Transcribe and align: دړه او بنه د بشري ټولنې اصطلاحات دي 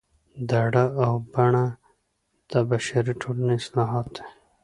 دړه 0.49 0.83
او 1.05 1.13
بنه 1.33 1.65
د 2.51 2.53
بشري 2.69 3.13
ټولنې 3.21 3.53
اصطلاحات 3.61 4.07
دي 4.15 4.23